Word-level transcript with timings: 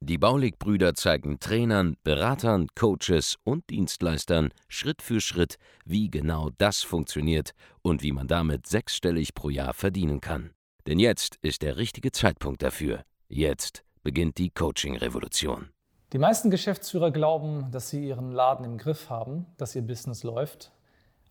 Die 0.00 0.18
Baulig-Brüder 0.18 0.94
zeigen 0.94 1.40
Trainern, 1.40 1.96
Beratern, 2.04 2.68
Coaches 2.74 3.36
und 3.44 3.68
Dienstleistern 3.70 4.50
Schritt 4.68 5.02
für 5.02 5.20
Schritt, 5.20 5.56
wie 5.84 6.10
genau 6.10 6.50
das 6.58 6.82
funktioniert 6.82 7.52
und 7.82 8.02
wie 8.02 8.12
man 8.12 8.28
damit 8.28 8.66
sechsstellig 8.66 9.34
pro 9.34 9.50
Jahr 9.50 9.74
verdienen 9.74 10.20
kann. 10.20 10.50
Denn 10.86 10.98
jetzt 10.98 11.36
ist 11.42 11.62
der 11.62 11.76
richtige 11.76 12.12
Zeitpunkt 12.12 12.62
dafür. 12.62 13.02
Jetzt 13.28 13.84
beginnt 14.02 14.38
die 14.38 14.50
Coaching-Revolution. 14.50 15.68
Die 16.12 16.18
meisten 16.18 16.50
Geschäftsführer 16.50 17.10
glauben, 17.10 17.70
dass 17.70 17.90
sie 17.90 18.06
ihren 18.06 18.32
Laden 18.32 18.64
im 18.64 18.78
Griff 18.78 19.10
haben, 19.10 19.44
dass 19.58 19.76
ihr 19.76 19.82
Business 19.82 20.22
läuft. 20.22 20.72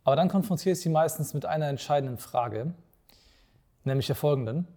Aber 0.04 0.16
dann 0.16 0.30
konfrontiere 0.30 0.74
ich 0.74 0.82
sie 0.82 0.90
meistens 0.90 1.34
mit 1.34 1.46
einer 1.46 1.68
entscheidenden 1.68 2.20
Frage, 2.20 2.76
nämlich 3.84 4.05
der 4.05 4.16
folgenden. 4.16 4.68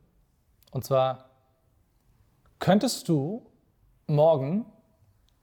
Und 0.71 0.85
zwar, 0.85 1.31
könntest 2.59 3.09
du 3.09 3.50
morgen 4.11 4.67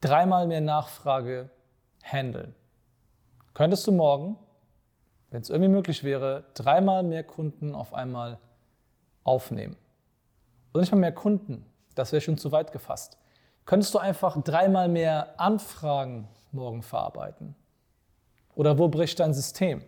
dreimal 0.00 0.46
mehr 0.46 0.60
Nachfrage 0.60 1.50
handeln? 2.02 2.54
Könntest 3.54 3.86
du 3.86 3.92
morgen, 3.92 4.38
wenn 5.30 5.42
es 5.42 5.50
irgendwie 5.50 5.70
möglich 5.70 6.04
wäre, 6.04 6.44
dreimal 6.54 7.02
mehr 7.02 7.24
Kunden 7.24 7.74
auf 7.74 7.92
einmal 7.92 8.38
aufnehmen? 9.24 9.76
Oder 10.72 10.82
nicht 10.82 10.92
mal 10.92 10.98
mehr 10.98 11.12
Kunden, 11.12 11.66
das 11.94 12.12
wäre 12.12 12.20
schon 12.20 12.38
zu 12.38 12.52
weit 12.52 12.72
gefasst. 12.72 13.18
Könntest 13.64 13.92
du 13.94 13.98
einfach 13.98 14.40
dreimal 14.42 14.88
mehr 14.88 15.38
Anfragen 15.40 16.28
morgen 16.52 16.82
verarbeiten? 16.82 17.54
Oder 18.54 18.78
wo 18.78 18.88
bricht 18.88 19.20
dein 19.20 19.34
System? 19.34 19.82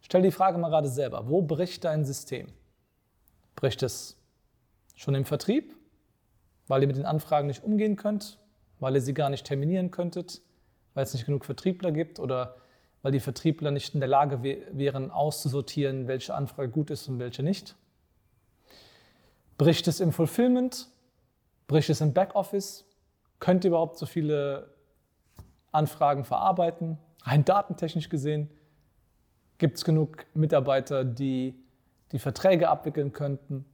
Stell 0.00 0.22
die 0.22 0.30
Frage 0.30 0.58
mal 0.58 0.68
gerade 0.68 0.88
selber. 0.88 1.28
Wo 1.28 1.42
bricht 1.42 1.84
dein 1.84 2.04
System? 2.04 2.46
Bricht 3.56 3.82
es 3.82 4.16
schon 4.94 5.14
im 5.14 5.24
Vertrieb? 5.24 5.74
Weil 6.68 6.82
ihr 6.82 6.86
mit 6.86 6.96
den 6.96 7.06
Anfragen 7.06 7.46
nicht 7.46 7.64
umgehen 7.64 7.96
könnt, 7.96 8.38
weil 8.80 8.94
ihr 8.94 9.00
sie 9.00 9.14
gar 9.14 9.30
nicht 9.30 9.46
terminieren 9.46 9.90
könntet, 9.90 10.42
weil 10.94 11.04
es 11.04 11.14
nicht 11.14 11.26
genug 11.26 11.44
Vertriebler 11.44 11.92
gibt 11.92 12.18
oder 12.18 12.56
weil 13.02 13.12
die 13.12 13.20
Vertriebler 13.20 13.70
nicht 13.70 13.94
in 13.94 14.00
der 14.00 14.08
Lage 14.08 14.42
wären, 14.42 15.10
auszusortieren, 15.10 16.08
welche 16.08 16.34
Anfrage 16.34 16.70
gut 16.70 16.90
ist 16.90 17.08
und 17.08 17.18
welche 17.18 17.42
nicht. 17.42 17.76
Bricht 19.58 19.86
es 19.88 20.00
im 20.00 20.12
Fulfillment? 20.12 20.88
Bricht 21.68 21.88
es 21.88 22.00
im 22.00 22.12
Backoffice? 22.12 22.84
Könnt 23.38 23.64
ihr 23.64 23.68
überhaupt 23.68 23.98
so 23.98 24.06
viele 24.06 24.70
Anfragen 25.72 26.24
verarbeiten? 26.24 26.98
Rein 27.22 27.44
datentechnisch 27.44 28.08
gesehen 28.08 28.50
gibt 29.58 29.76
es 29.76 29.84
genug 29.84 30.26
Mitarbeiter, 30.34 31.04
die 31.04 31.54
die 32.12 32.18
Verträge 32.18 32.68
abwickeln 32.68 33.12
könnten? 33.12 33.64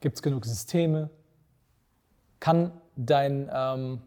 Gibt 0.00 0.16
es 0.16 0.22
genug 0.22 0.46
Systeme? 0.46 1.10
Kann 2.40 2.72
dein, 2.96 3.50
ähm, 3.52 4.02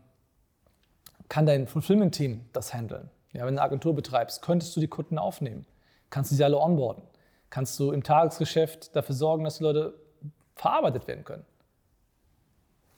kann 1.29 1.45
dein 1.45 1.67
Fulfillment-Team 1.67 2.45
das 2.51 2.73
handeln? 2.73 3.09
Ja, 3.31 3.45
wenn 3.45 3.55
du 3.55 3.61
eine 3.61 3.61
Agentur 3.61 3.95
betreibst, 3.95 4.41
könntest 4.41 4.75
du 4.75 4.79
die 4.79 4.87
Kunden 4.87 5.17
aufnehmen? 5.17 5.65
Kannst 6.09 6.31
du 6.31 6.35
sie 6.35 6.43
alle 6.43 6.59
onboarden? 6.59 7.03
Kannst 7.49 7.79
du 7.79 7.91
im 7.91 8.03
Tagesgeschäft 8.03 8.95
dafür 8.95 9.15
sorgen, 9.15 9.43
dass 9.43 9.57
die 9.57 9.63
Leute 9.63 9.93
verarbeitet 10.55 11.07
werden 11.07 11.23
können? 11.23 11.45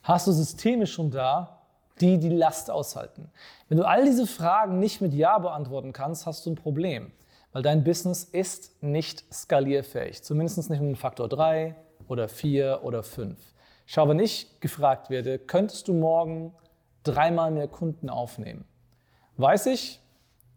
Hast 0.02 0.26
du 0.26 0.32
Systeme 0.32 0.86
schon 0.86 1.10
da, 1.10 1.62
die 2.00 2.18
die 2.18 2.28
Last 2.28 2.70
aushalten? 2.70 3.30
Wenn 3.68 3.78
du 3.78 3.84
all 3.84 4.04
diese 4.04 4.26
Fragen 4.26 4.78
nicht 4.78 5.00
mit 5.00 5.14
Ja 5.14 5.38
beantworten 5.38 5.92
kannst, 5.92 6.26
hast 6.26 6.46
du 6.46 6.50
ein 6.50 6.54
Problem, 6.54 7.12
weil 7.52 7.62
dein 7.62 7.84
Business 7.84 8.24
ist 8.24 8.82
nicht 8.82 9.24
skalierfähig, 9.32 10.22
zumindest 10.22 10.70
nicht 10.70 10.80
um 10.80 10.86
den 10.86 10.96
Faktor 10.96 11.28
3 11.28 11.74
oder 12.08 12.28
4 12.28 12.80
oder 12.82 13.02
5. 13.02 13.38
Schau, 13.86 14.08
wenn 14.08 14.18
ich 14.18 14.60
gefragt 14.60 15.10
werde, 15.10 15.38
könntest 15.38 15.86
du 15.86 15.94
morgen 15.94 16.52
dreimal 17.04 17.52
mehr 17.52 17.68
Kunden 17.68 18.10
aufnehmen? 18.10 18.64
Weiß 19.36 19.66
ich, 19.66 20.00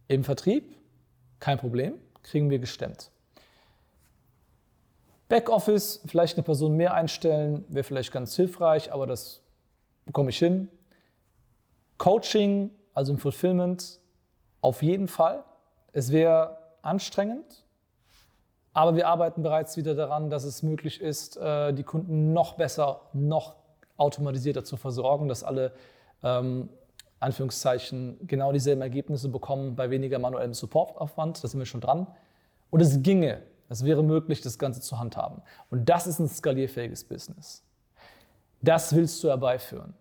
im 0.07 0.23
Vertrieb, 0.23 0.75
kein 1.39 1.59
Problem, 1.59 1.94
kriegen 2.23 2.50
wir 2.50 2.57
gestemmt. 2.57 3.12
Backoffice, 5.28 6.01
vielleicht 6.07 6.38
eine 6.38 6.44
Person 6.44 6.75
mehr 6.75 6.95
einstellen, 6.95 7.63
wäre 7.69 7.84
vielleicht 7.84 8.12
ganz 8.12 8.35
hilfreich, 8.35 8.91
aber 8.91 9.06
das 9.06 9.44
bekomme 10.06 10.31
ich 10.31 10.39
hin. 10.39 10.69
Coaching, 12.00 12.72
also 12.95 13.13
im 13.13 13.19
Fulfillment, 13.19 14.00
auf 14.62 14.81
jeden 14.81 15.07
Fall. 15.07 15.44
Es 15.94 16.12
wäre 16.12 16.57
anstrengend, 16.81 17.63
aber 18.74 18.96
wir 18.96 19.07
arbeiten 19.07 19.41
bereits 19.44 19.78
wieder 19.78 19.96
daran, 19.96 20.30
dass 20.30 20.44
es 20.44 20.63
möglich 20.63 21.02
ist, 21.02 21.38
äh, 21.38 21.74
die 21.74 21.84
Kunden 21.84 22.34
noch 22.34 22.53
besser, 22.53 23.02
noch 23.13 23.56
automatisierter 23.97 24.63
zu 24.63 24.78
versorgen, 24.78 25.28
dass 25.28 25.44
alle 25.44 25.74
ähm, 26.24 26.69
Anführungszeichen 27.19 28.28
genau 28.28 28.52
dieselben 28.52 28.81
Ergebnisse 28.81 29.30
bekommen 29.30 29.75
bei 29.75 29.90
weniger 29.90 30.19
manuellem 30.19 30.53
Supportaufwand. 30.53 31.44
Da 31.44 31.47
sind 31.47 31.59
wir 31.59 31.66
schon 31.66 31.81
dran. 31.81 32.07
Und 32.69 32.81
es 32.81 33.02
ginge, 33.02 33.41
es 33.68 33.84
wäre 33.84 34.03
möglich, 34.03 34.41
das 34.41 34.57
Ganze 34.57 34.81
zu 34.81 35.00
handhaben. 35.00 35.41
Und 35.69 35.90
das 35.90 36.07
ist 36.07 36.19
ein 36.19 36.30
skalierfähiges 36.30 37.03
Business. 37.03 37.63
Das 38.62 38.96
willst 38.96 39.24
du 39.24 39.30
herbeiführen. 39.30 39.94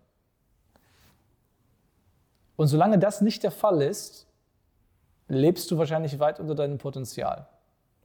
Und 2.55 2.67
solange 2.67 2.99
das 2.99 3.21
nicht 3.21 3.43
der 3.43 3.51
Fall 3.51 3.81
ist, 3.81 4.27
lebst 5.27 5.69
du 5.71 5.77
wahrscheinlich 5.77 6.19
weit 6.19 6.39
unter 6.39 6.55
deinem 6.55 6.77
Potenzial. 6.77 7.47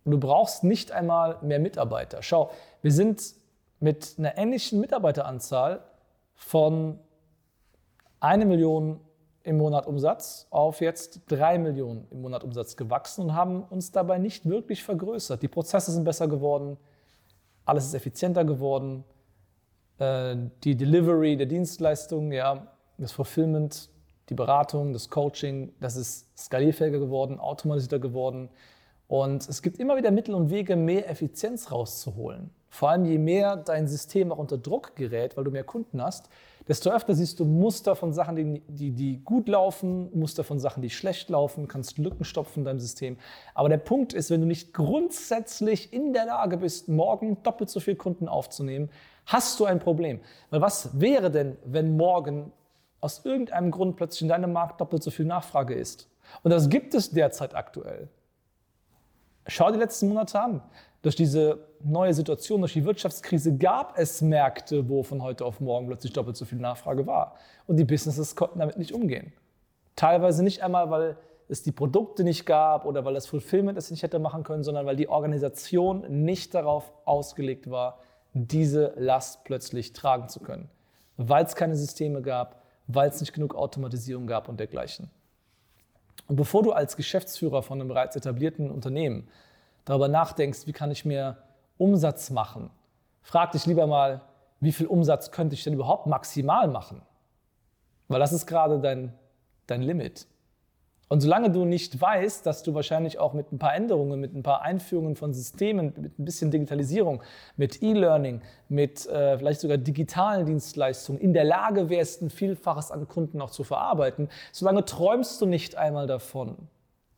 Du 0.04 0.18
brauchst 0.18 0.64
nicht 0.64 0.92
einmal 0.92 1.38
mehr 1.42 1.58
Mitarbeiter. 1.58 2.22
Schau, 2.22 2.50
wir 2.82 2.92
sind 2.92 3.34
mit 3.80 4.14
einer 4.18 4.36
ähnlichen 4.36 4.80
Mitarbeiteranzahl 4.80 5.82
von 6.34 6.98
eine 8.20 8.44
Million 8.44 9.00
im 9.44 9.58
Monat 9.58 9.86
Umsatz 9.86 10.46
auf 10.50 10.80
jetzt 10.80 11.20
drei 11.26 11.58
Millionen 11.58 12.06
im 12.10 12.22
Monat 12.22 12.44
Umsatz 12.44 12.76
gewachsen 12.76 13.22
und 13.22 13.34
haben 13.34 13.62
uns 13.64 13.92
dabei 13.92 14.18
nicht 14.18 14.48
wirklich 14.48 14.82
vergrößert. 14.82 15.42
Die 15.42 15.48
Prozesse 15.48 15.92
sind 15.92 16.04
besser 16.04 16.28
geworden, 16.28 16.78
alles 17.66 17.86
ist 17.86 17.94
effizienter 17.94 18.44
geworden, 18.44 19.04
äh, 19.98 20.36
die 20.64 20.76
Delivery 20.76 21.36
der 21.36 21.46
Dienstleistungen, 21.46 22.32
ja, 22.32 22.66
das 22.96 23.12
Fulfillment, 23.12 23.90
die 24.30 24.34
Beratung, 24.34 24.92
das 24.92 25.10
Coaching, 25.10 25.74
das 25.80 25.96
ist 25.96 26.38
skalierfähiger 26.38 26.98
geworden, 26.98 27.38
automatisierter 27.38 27.98
geworden. 27.98 28.48
Und 29.06 29.48
es 29.48 29.62
gibt 29.62 29.78
immer 29.78 29.96
wieder 29.96 30.10
Mittel 30.10 30.34
und 30.34 30.50
Wege, 30.50 30.76
mehr 30.76 31.08
Effizienz 31.08 31.70
rauszuholen. 31.70 32.50
Vor 32.70 32.90
allem 32.90 33.04
je 33.04 33.18
mehr 33.18 33.56
dein 33.56 33.86
System 33.86 34.32
auch 34.32 34.38
unter 34.38 34.58
Druck 34.58 34.96
gerät, 34.96 35.36
weil 35.36 35.44
du 35.44 35.52
mehr 35.52 35.62
Kunden 35.62 36.02
hast, 36.02 36.28
desto 36.66 36.90
öfter 36.90 37.14
siehst 37.14 37.38
du 37.38 37.44
Muster 37.44 37.94
von 37.94 38.12
Sachen, 38.12 38.34
die, 38.34 38.62
die, 38.66 38.90
die 38.90 39.22
gut 39.22 39.48
laufen, 39.48 40.10
Muster 40.18 40.42
von 40.42 40.58
Sachen, 40.58 40.82
die 40.82 40.90
schlecht 40.90 41.28
laufen, 41.28 41.68
kannst 41.68 41.98
Lücken 41.98 42.24
stopfen 42.24 42.60
in 42.60 42.64
deinem 42.64 42.80
System. 42.80 43.18
Aber 43.54 43.68
der 43.68 43.76
Punkt 43.76 44.12
ist, 44.12 44.30
wenn 44.30 44.40
du 44.40 44.46
nicht 44.46 44.72
grundsätzlich 44.72 45.92
in 45.92 46.12
der 46.12 46.26
Lage 46.26 46.56
bist, 46.56 46.88
morgen 46.88 47.42
doppelt 47.42 47.70
so 47.70 47.80
viele 47.80 47.96
Kunden 47.96 48.26
aufzunehmen, 48.26 48.90
hast 49.26 49.60
du 49.60 49.66
ein 49.66 49.78
Problem. 49.78 50.20
Weil 50.50 50.62
was 50.62 50.98
wäre 50.98 51.30
denn, 51.30 51.56
wenn 51.64 51.96
morgen 51.96 52.50
aus 53.00 53.24
irgendeinem 53.24 53.70
Grund 53.70 53.96
plötzlich 53.96 54.22
in 54.22 54.28
deinem 54.28 54.52
Markt 54.52 54.80
doppelt 54.80 55.02
so 55.02 55.10
viel 55.10 55.26
Nachfrage 55.26 55.74
ist? 55.74 56.08
Und 56.42 56.50
das 56.50 56.70
gibt 56.70 56.94
es 56.94 57.10
derzeit 57.10 57.54
aktuell. 57.54 58.08
Schau 59.46 59.70
die 59.70 59.78
letzten 59.78 60.08
Monate 60.08 60.40
an. 60.40 60.62
Durch 61.02 61.16
diese 61.16 61.58
neue 61.82 62.14
Situation, 62.14 62.60
durch 62.60 62.72
die 62.72 62.84
Wirtschaftskrise 62.84 63.56
gab 63.58 63.98
es 63.98 64.22
Märkte, 64.22 64.88
wo 64.88 65.02
von 65.02 65.22
heute 65.22 65.44
auf 65.44 65.60
morgen 65.60 65.86
plötzlich 65.86 66.14
doppelt 66.14 66.36
so 66.36 66.46
viel 66.46 66.58
Nachfrage 66.58 67.06
war. 67.06 67.36
Und 67.66 67.76
die 67.76 67.84
Businesses 67.84 68.34
konnten 68.36 68.58
damit 68.58 68.78
nicht 68.78 68.92
umgehen. 68.92 69.32
Teilweise 69.96 70.42
nicht 70.42 70.62
einmal, 70.62 70.90
weil 70.90 71.18
es 71.48 71.62
die 71.62 71.72
Produkte 71.72 72.24
nicht 72.24 72.46
gab 72.46 72.86
oder 72.86 73.04
weil 73.04 73.12
das 73.12 73.26
Fulfillment 73.26 73.76
es 73.76 73.90
nicht 73.90 74.02
hätte 74.02 74.18
machen 74.18 74.44
können, 74.44 74.64
sondern 74.64 74.86
weil 74.86 74.96
die 74.96 75.08
Organisation 75.08 76.24
nicht 76.24 76.54
darauf 76.54 76.90
ausgelegt 77.04 77.70
war, 77.70 77.98
diese 78.32 78.94
Last 78.96 79.44
plötzlich 79.44 79.92
tragen 79.92 80.28
zu 80.28 80.40
können. 80.40 80.70
Weil 81.18 81.44
es 81.44 81.54
keine 81.54 81.76
Systeme 81.76 82.22
gab, 82.22 82.62
weil 82.86 83.10
es 83.10 83.20
nicht 83.20 83.34
genug 83.34 83.54
Automatisierung 83.54 84.26
gab 84.26 84.48
und 84.48 84.58
dergleichen. 84.58 85.10
Und 86.26 86.36
bevor 86.36 86.62
du 86.62 86.72
als 86.72 86.96
Geschäftsführer 86.96 87.62
von 87.62 87.80
einem 87.80 87.88
bereits 87.88 88.16
etablierten 88.16 88.70
Unternehmen 88.70 89.28
darüber 89.84 90.08
nachdenkst, 90.08 90.66
wie 90.66 90.72
kann 90.72 90.90
ich 90.90 91.04
mehr 91.04 91.38
Umsatz 91.76 92.30
machen, 92.30 92.70
frag 93.22 93.52
dich 93.52 93.66
lieber 93.66 93.86
mal, 93.86 94.22
wie 94.60 94.72
viel 94.72 94.86
Umsatz 94.86 95.30
könnte 95.30 95.54
ich 95.54 95.64
denn 95.64 95.74
überhaupt 95.74 96.06
maximal 96.06 96.68
machen? 96.68 97.02
Weil 98.08 98.20
das 98.20 98.32
ist 98.32 98.46
gerade 98.46 98.80
dein, 98.80 99.12
dein 99.66 99.82
Limit. 99.82 100.26
Und 101.08 101.20
solange 101.20 101.50
du 101.50 101.64
nicht 101.64 102.00
weißt, 102.00 102.46
dass 102.46 102.62
du 102.62 102.74
wahrscheinlich 102.74 103.18
auch 103.18 103.34
mit 103.34 103.52
ein 103.52 103.58
paar 103.58 103.74
Änderungen, 103.74 104.20
mit 104.20 104.34
ein 104.34 104.42
paar 104.42 104.62
Einführungen 104.62 105.16
von 105.16 105.34
Systemen, 105.34 105.92
mit 105.96 106.18
ein 106.18 106.24
bisschen 106.24 106.50
Digitalisierung, 106.50 107.22
mit 107.56 107.82
E-Learning, 107.82 108.40
mit 108.68 109.06
äh, 109.06 109.36
vielleicht 109.36 109.60
sogar 109.60 109.76
digitalen 109.76 110.46
Dienstleistungen 110.46 111.20
in 111.20 111.34
der 111.34 111.44
Lage 111.44 111.90
wärst, 111.90 112.22
ein 112.22 112.30
Vielfaches 112.30 112.90
an 112.90 113.06
Kunden 113.06 113.40
auch 113.42 113.50
zu 113.50 113.64
verarbeiten, 113.64 114.28
solange 114.50 114.84
träumst 114.84 115.40
du 115.40 115.46
nicht 115.46 115.76
einmal 115.76 116.06
davon, 116.06 116.56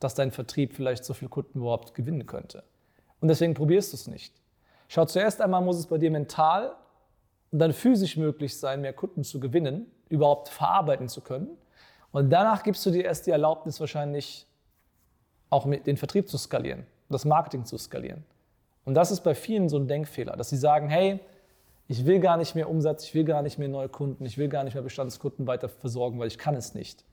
dass 0.01 0.15
dein 0.15 0.33
Vertrieb 0.33 0.75
vielleicht 0.75 1.05
so 1.05 1.15
viele 1.15 1.29
Kunden 1.29 1.61
überhaupt 1.61 1.95
gewinnen 1.95 2.27
könnte. 2.27 2.65
Und 3.21 3.29
deswegen 3.29 3.55
probierst 3.55 3.93
du 3.93 3.97
es 3.97 4.09
nicht. 4.09 4.35
Schau, 4.89 5.05
zuerst 5.05 5.41
einmal 5.41 5.63
muss 5.63 5.79
es 5.79 5.87
bei 5.87 5.99
dir 5.99 6.11
mental 6.11 6.75
und 7.51 7.61
dann 7.61 7.73
physisch 7.73 8.17
möglich 8.17 8.59
sein, 8.59 8.81
mehr 8.81 8.93
Kunden 8.93 9.25
zu 9.25 9.41
gewinnen, 9.41 9.91
überhaupt 10.09 10.49
verarbeiten 10.49 11.09
zu 11.09 11.21
können. 11.21 11.57
Und 12.17 12.31
danach 12.31 12.63
gibst 12.63 12.87
du 12.87 12.91
dir 12.91 13.05
erst 13.05 13.27
die 13.27 13.31
Erlaubnis, 13.31 13.79
wahrscheinlich 13.79 14.47
auch 15.51 15.67
mit 15.67 15.87
den 15.87 15.99
Vertrieb 15.99 16.31
zu 16.31 16.39
skalieren, 16.39 16.87
das 17.11 17.27
Marketing 17.27 17.67
zu 17.67 17.77
skalieren. 17.77 18.25
Und 18.87 18.95
das 18.95 19.11
ist 19.11 19.21
bei 19.21 19.35
vielen 19.35 19.69
so 19.69 19.77
ein 19.77 19.87
Denkfehler, 19.87 20.35
dass 20.35 20.49
sie 20.49 20.57
sagen, 20.57 20.89
hey, 20.89 21.21
ich 21.89 22.07
will 22.07 22.21
gar 22.21 22.39
nicht 22.39 22.55
mehr 22.55 22.71
Umsatz, 22.71 23.05
ich 23.05 23.15
will 23.15 23.25
gar 23.25 23.43
nicht 23.43 23.59
mehr 23.59 23.69
neue 23.69 23.91
Kunden, 23.91 24.25
ich 24.25 24.39
will 24.39 24.49
gar 24.49 24.65
nicht 24.65 24.73
mehr 24.73 24.83
Bestandskunden 24.83 25.47
weiter 25.47 25.69
versorgen, 25.69 26.19
weil 26.19 26.29
ich 26.29 26.39
kann 26.39 26.55
es 26.55 26.73
nicht. 26.73 27.05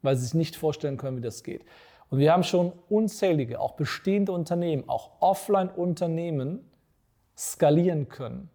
Weil 0.00 0.14
sie 0.14 0.26
sich 0.26 0.34
nicht 0.34 0.54
vorstellen 0.54 0.96
können, 0.96 1.16
wie 1.16 1.22
das 1.22 1.42
geht. 1.42 1.64
Und 2.08 2.20
wir 2.20 2.32
haben 2.32 2.44
schon 2.44 2.72
unzählige, 2.88 3.58
auch 3.58 3.72
bestehende 3.72 4.30
Unternehmen, 4.30 4.88
auch 4.88 5.10
Offline-Unternehmen 5.18 6.70
skalieren 7.36 8.08
können. 8.08 8.48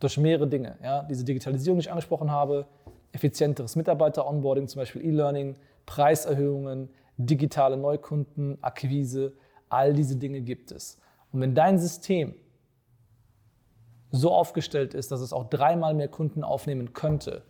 Durch 0.00 0.16
mehrere 0.16 0.48
Dinge. 0.48 0.78
Ja? 0.82 1.02
Diese 1.02 1.22
Digitalisierung, 1.22 1.80
die 1.80 1.84
ich 1.84 1.90
angesprochen 1.90 2.30
habe, 2.30 2.66
effizienteres 3.12 3.76
Mitarbeiter-Onboarding, 3.76 4.68
zum 4.68 4.80
Beispiel 4.80 5.04
E-Learning, 5.04 5.56
Preiserhöhungen, 5.86 6.90
digitale 7.16 7.76
Neukunden, 7.76 8.62
Akquise, 8.62 9.32
all 9.68 9.94
diese 9.94 10.16
Dinge 10.16 10.40
gibt 10.40 10.72
es. 10.72 10.98
Und 11.32 11.40
wenn 11.40 11.54
dein 11.54 11.78
System 11.78 12.34
so 14.10 14.32
aufgestellt 14.32 14.94
ist, 14.94 15.12
dass 15.12 15.20
es 15.20 15.32
auch 15.32 15.48
dreimal 15.48 15.94
mehr 15.94 16.08
Kunden 16.08 16.42
aufnehmen 16.42 16.92
könnte, 16.92 17.42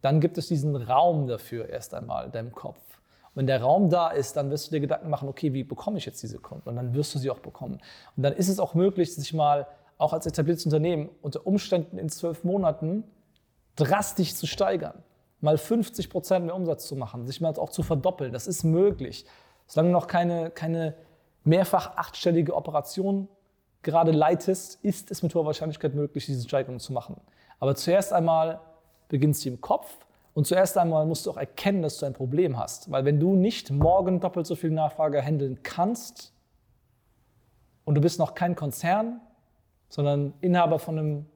dann 0.00 0.20
gibt 0.20 0.38
es 0.38 0.48
diesen 0.48 0.76
Raum 0.76 1.26
dafür 1.26 1.68
erst 1.68 1.92
einmal 1.94 2.26
in 2.26 2.32
deinem 2.32 2.52
Kopf. 2.52 2.78
Und 2.78 3.36
wenn 3.36 3.46
der 3.46 3.60
Raum 3.60 3.90
da 3.90 4.08
ist, 4.08 4.36
dann 4.36 4.50
wirst 4.50 4.68
du 4.68 4.70
dir 4.72 4.80
Gedanken 4.80 5.10
machen, 5.10 5.28
okay, 5.28 5.52
wie 5.52 5.62
bekomme 5.62 5.98
ich 5.98 6.06
jetzt 6.06 6.22
diese 6.22 6.38
Kunden? 6.38 6.68
Und 6.68 6.76
dann 6.76 6.94
wirst 6.94 7.14
du 7.14 7.18
sie 7.18 7.30
auch 7.30 7.38
bekommen. 7.38 7.80
Und 8.16 8.22
dann 8.22 8.32
ist 8.32 8.48
es 8.48 8.58
auch 8.58 8.74
möglich, 8.74 9.14
sich 9.14 9.34
mal 9.34 9.66
auch 9.98 10.12
als 10.14 10.26
etabliertes 10.26 10.64
Unternehmen 10.64 11.10
unter 11.20 11.46
Umständen 11.46 11.98
in 11.98 12.08
zwölf 12.08 12.44
Monaten 12.44 13.04
drastisch 13.80 14.34
zu 14.34 14.46
steigern, 14.46 15.02
mal 15.40 15.58
50 15.58 16.10
Prozent 16.10 16.46
mehr 16.46 16.54
Umsatz 16.54 16.86
zu 16.86 16.96
machen, 16.96 17.26
sich 17.26 17.40
mal 17.40 17.54
auch 17.56 17.70
zu 17.70 17.82
verdoppeln. 17.82 18.32
Das 18.32 18.46
ist 18.46 18.64
möglich. 18.64 19.24
Solange 19.66 19.90
du 19.90 19.92
noch 19.92 20.06
keine, 20.06 20.50
keine 20.50 20.94
mehrfach 21.44 21.96
achtstellige 21.96 22.54
Operation 22.54 23.28
gerade 23.82 24.10
leitest, 24.10 24.84
ist 24.84 25.10
es 25.10 25.22
mit 25.22 25.34
hoher 25.34 25.46
Wahrscheinlichkeit 25.46 25.94
möglich, 25.94 26.26
diese 26.26 26.46
Steigerung 26.46 26.80
zu 26.80 26.92
machen. 26.92 27.16
Aber 27.58 27.74
zuerst 27.74 28.12
einmal 28.12 28.60
beginnst 29.08 29.44
du 29.44 29.48
im 29.48 29.60
Kopf 29.60 29.96
und 30.34 30.46
zuerst 30.46 30.76
einmal 30.78 31.06
musst 31.06 31.26
du 31.26 31.30
auch 31.30 31.36
erkennen, 31.36 31.82
dass 31.82 31.98
du 31.98 32.06
ein 32.06 32.12
Problem 32.12 32.58
hast. 32.58 32.90
Weil 32.90 33.04
wenn 33.04 33.18
du 33.18 33.34
nicht 33.34 33.70
morgen 33.70 34.20
doppelt 34.20 34.46
so 34.46 34.54
viel 34.54 34.70
Nachfrage 34.70 35.22
handeln 35.22 35.62
kannst 35.62 36.32
und 37.84 37.94
du 37.94 38.00
bist 38.00 38.18
noch 38.18 38.34
kein 38.34 38.54
Konzern, 38.54 39.20
sondern 39.88 40.34
Inhaber 40.40 40.78
von 40.78 40.98
einem 40.98 41.26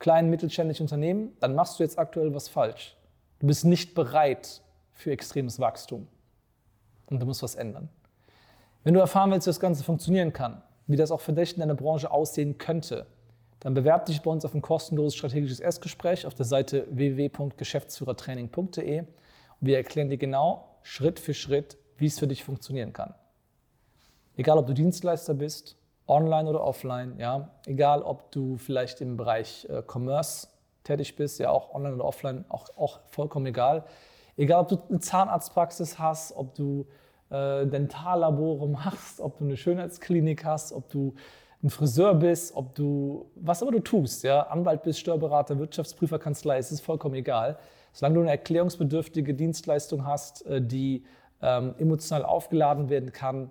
kleinen 0.00 0.30
mittelständischen 0.30 0.84
Unternehmen, 0.84 1.36
dann 1.38 1.54
machst 1.54 1.78
du 1.78 1.84
jetzt 1.84 1.98
aktuell 1.98 2.34
was 2.34 2.48
falsch. 2.48 2.96
Du 3.38 3.46
bist 3.46 3.64
nicht 3.64 3.94
bereit 3.94 4.62
für 4.92 5.12
extremes 5.12 5.60
Wachstum. 5.60 6.08
Und 7.06 7.20
du 7.20 7.26
musst 7.26 7.42
was 7.42 7.54
ändern. 7.54 7.88
Wenn 8.82 8.94
du 8.94 9.00
erfahren 9.00 9.30
willst, 9.30 9.46
wie 9.46 9.50
das 9.50 9.60
Ganze 9.60 9.84
funktionieren 9.84 10.32
kann, 10.32 10.62
wie 10.86 10.96
das 10.96 11.10
auch 11.10 11.20
für 11.20 11.32
dich 11.32 11.54
in 11.54 11.60
deiner 11.60 11.74
Branche 11.74 12.10
aussehen 12.10 12.58
könnte, 12.58 13.06
dann 13.60 13.74
bewerb 13.74 14.06
dich 14.06 14.22
bei 14.22 14.30
uns 14.30 14.44
auf 14.44 14.54
ein 14.54 14.62
kostenloses 14.62 15.16
strategisches 15.16 15.60
Erstgespräch 15.60 16.26
auf 16.26 16.34
der 16.34 16.46
Seite 16.46 16.86
www.geschäftsführertraining.de 16.90 19.00
und 19.00 19.06
wir 19.60 19.76
erklären 19.76 20.08
dir 20.08 20.16
genau 20.16 20.78
Schritt 20.82 21.20
für 21.20 21.34
Schritt, 21.34 21.76
wie 21.98 22.06
es 22.06 22.18
für 22.18 22.26
dich 22.26 22.42
funktionieren 22.42 22.94
kann. 22.94 23.14
Egal, 24.36 24.56
ob 24.56 24.66
du 24.66 24.72
Dienstleister 24.72 25.34
bist 25.34 25.76
online 26.10 26.48
oder 26.48 26.62
offline, 26.62 27.14
ja, 27.18 27.50
egal 27.66 28.02
ob 28.02 28.30
du 28.32 28.56
vielleicht 28.56 29.00
im 29.00 29.16
Bereich 29.16 29.66
äh, 29.70 29.82
Commerce 29.86 30.48
tätig 30.84 31.16
bist, 31.16 31.38
ja 31.38 31.50
auch 31.50 31.74
online 31.74 31.94
oder 31.94 32.04
offline, 32.04 32.44
auch, 32.48 32.66
auch 32.76 33.00
vollkommen 33.06 33.46
egal. 33.46 33.84
Egal, 34.36 34.62
ob 34.62 34.68
du 34.68 34.78
eine 34.88 35.00
Zahnarztpraxis 35.00 35.98
hast, 35.98 36.36
ob 36.36 36.54
du 36.54 36.86
äh, 37.30 37.66
Dentallabore 37.66 38.68
machst, 38.84 39.20
ob 39.20 39.38
du 39.38 39.44
eine 39.44 39.56
Schönheitsklinik 39.56 40.44
hast, 40.44 40.72
ob 40.72 40.88
du 40.88 41.14
ein 41.62 41.70
Friseur 41.70 42.14
bist, 42.14 42.56
ob 42.56 42.74
du, 42.74 43.30
was 43.36 43.62
immer 43.62 43.72
du 43.72 43.80
tust, 43.80 44.24
ja, 44.24 44.42
Anwalt 44.42 44.82
bist, 44.82 44.98
Steuerberater, 44.98 45.58
Wirtschaftsprüferkanzlei, 45.58 46.58
es 46.58 46.72
ist 46.72 46.80
vollkommen 46.80 47.14
egal. 47.14 47.58
Solange 47.92 48.14
du 48.14 48.20
eine 48.22 48.30
erklärungsbedürftige 48.30 49.34
Dienstleistung 49.34 50.06
hast, 50.06 50.46
äh, 50.46 50.62
die 50.62 51.04
ähm, 51.42 51.74
emotional 51.78 52.24
aufgeladen 52.24 52.88
werden 52.88 53.12
kann, 53.12 53.50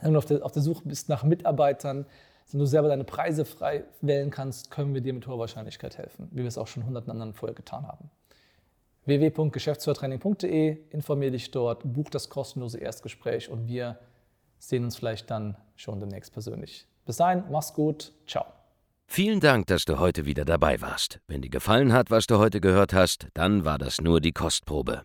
wenn 0.00 0.12
du 0.12 0.18
auf 0.18 0.24
der, 0.24 0.44
auf 0.44 0.52
der 0.52 0.62
Suche 0.62 0.82
bist 0.84 1.08
nach 1.08 1.24
Mitarbeitern, 1.24 2.06
wenn 2.50 2.60
du 2.60 2.66
selber 2.66 2.88
deine 2.88 3.04
Preise 3.04 3.44
frei 3.44 3.84
wählen 4.00 4.30
kannst, 4.30 4.70
können 4.70 4.94
wir 4.94 5.00
dir 5.00 5.12
mit 5.12 5.26
hoher 5.26 5.38
Wahrscheinlichkeit 5.38 5.98
helfen, 5.98 6.28
wie 6.30 6.38
wir 6.38 6.46
es 6.46 6.56
auch 6.56 6.66
schon 6.66 6.86
hunderten 6.86 7.10
anderen 7.10 7.34
vorher 7.34 7.54
getan 7.54 7.86
haben. 7.86 8.10
www.geschäftsführertraining.de, 9.04 10.78
informier 10.90 11.30
dich 11.30 11.50
dort, 11.50 11.82
buch 11.84 12.08
das 12.10 12.30
kostenlose 12.30 12.78
Erstgespräch 12.78 13.50
und 13.50 13.68
wir 13.68 13.98
sehen 14.58 14.84
uns 14.84 14.96
vielleicht 14.96 15.30
dann 15.30 15.56
schon 15.76 16.00
demnächst 16.00 16.32
persönlich. 16.32 16.86
Bis 17.04 17.16
dahin, 17.16 17.44
mach's 17.50 17.74
gut, 17.74 18.12
ciao. 18.26 18.46
Vielen 19.06 19.40
Dank, 19.40 19.66
dass 19.68 19.86
du 19.86 19.98
heute 19.98 20.26
wieder 20.26 20.44
dabei 20.44 20.82
warst. 20.82 21.20
Wenn 21.26 21.40
dir 21.40 21.48
gefallen 21.48 21.92
hat, 21.94 22.10
was 22.10 22.26
du 22.26 22.38
heute 22.38 22.60
gehört 22.60 22.92
hast, 22.92 23.28
dann 23.32 23.64
war 23.64 23.78
das 23.78 24.00
nur 24.00 24.20
die 24.20 24.32
Kostprobe. 24.32 25.04